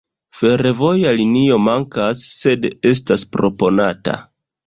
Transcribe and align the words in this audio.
Fervoja 0.37 1.11
linio 1.17 1.59
mankas, 1.65 2.23
sed 2.43 2.67
estas 2.93 3.27
proponata. 3.37 4.19